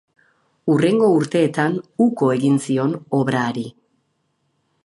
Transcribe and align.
Hurrengo 0.71 1.09
urteetan 1.17 1.77
uko 2.07 2.31
egin 2.39 2.59
zion 2.69 2.99
obra 3.21 3.47
hari. 3.51 3.67